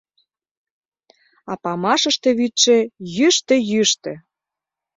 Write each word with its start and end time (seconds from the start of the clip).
А 1.51 1.53
памашыште 1.63 2.29
вӱдшӧ— 2.37 2.77
йӱштӧ-йӱштӧ. 3.15 4.13